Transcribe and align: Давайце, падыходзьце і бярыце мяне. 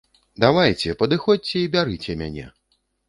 Давайце, 0.43 0.95
падыходзьце 1.01 1.57
і 1.67 1.67
бярыце 1.77 2.17
мяне. 2.23 2.47